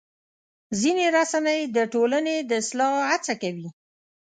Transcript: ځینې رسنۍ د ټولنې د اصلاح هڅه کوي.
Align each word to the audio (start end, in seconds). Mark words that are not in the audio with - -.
ځینې 0.79 1.05
رسنۍ 1.17 1.61
د 1.75 1.77
ټولنې 1.93 2.35
د 2.49 2.51
اصلاح 2.61 2.93
هڅه 3.09 3.33
کوي. 3.41 3.67